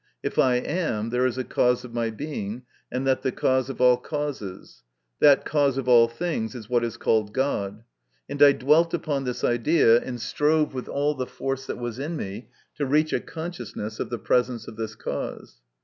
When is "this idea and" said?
9.25-10.19